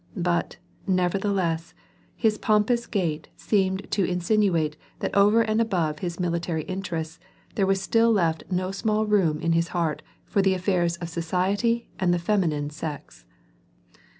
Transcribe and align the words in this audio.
But, 0.17 0.57
nevertheles8, 0.89 1.73
his 2.15 2.39
pompous 2.39 2.87
gait 2.87 3.29
seemed 3.37 3.85
to 3.91 4.03
insinuate 4.03 4.75
that 4.97 5.13
over 5.13 5.43
and 5.43 5.61
above 5.61 5.99
his 5.99 6.19
military 6.19 6.63
interests 6.63 7.19
there 7.53 7.67
was 7.67 7.79
still, 7.79 8.11
left 8.11 8.45
no 8.49 8.71
small 8.71 9.05
room 9.05 9.39
in 9.39 9.51
his 9.51 9.67
heart 9.77 10.01
for 10.25 10.41
the 10.41 10.55
affairs 10.55 10.95
of 10.97 11.09
society 11.09 11.91
and 11.99 12.11
the 12.11 12.17
feminine 12.17 12.71
sex. 12.71 13.25